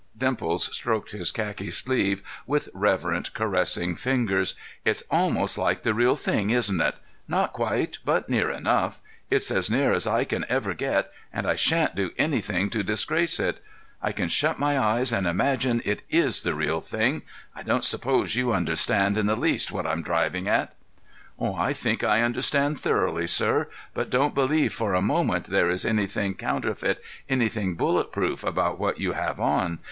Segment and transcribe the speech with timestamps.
[0.17, 4.55] Dimples stroked his khaki sleeve with reverent, caressing fingers.
[4.83, 6.95] "It's almost like the real thing, isn't it?
[7.27, 9.01] Not quite, but near enough.
[9.29, 13.39] It's as near as I can ever get, and I sha'n't do anything to disgrace
[13.39, 13.63] it.
[14.01, 17.21] I can shut my eyes and imagine it is the real thing.
[17.55, 20.73] I don't suppose you understand in the least what I'm driving at—"
[21.39, 23.67] "I think I understand thoroughly, sir.
[23.93, 28.99] But don't believe for a moment there is anything counterfeit, anything bullet proof, about what
[28.99, 29.79] you have on.